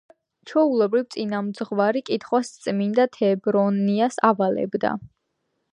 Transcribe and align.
ჩვეულებრივ, 0.51 1.03
წინამძღვარი 1.15 2.01
კითხვას 2.07 2.51
წმინდა 2.63 3.07
თებრონიას 3.19 4.19
ავალებდა. 4.31 4.99